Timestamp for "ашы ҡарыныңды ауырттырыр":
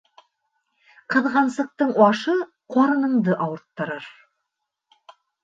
2.05-4.11